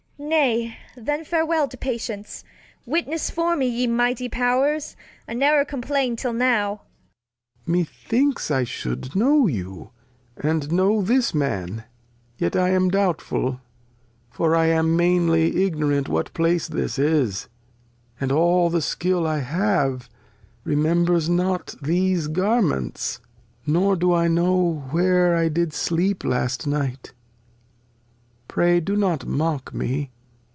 [0.23, 2.43] Nay, then farewel to Patience:
[2.85, 4.95] Witness for me Ye mighty Pow'rs,
[5.27, 6.83] I ne're complain'd 'till now!
[7.65, 7.79] Lear.
[7.85, 9.89] Methinks I shou'd know you,
[10.37, 11.85] and know this Man,
[12.37, 13.61] Yet I am doubtfuU,
[14.29, 17.49] for I am mainly ignorant What Place this is,
[18.19, 20.07] and aU the SkiU I have
[20.63, 23.19] Remembers not these Garments;
[23.65, 27.11] nor do I know Where I did sleep last Night.
[28.47, 30.11] Pray do not mock me.